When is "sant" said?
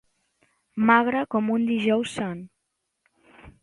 2.19-2.45